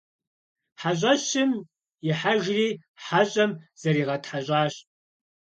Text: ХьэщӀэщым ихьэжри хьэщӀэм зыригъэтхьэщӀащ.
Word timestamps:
ХьэщӀэщым 0.79 1.51
ихьэжри 2.09 2.65
хьэщӀэм 3.03 3.51
зыригъэтхьэщӀащ. 3.81 4.73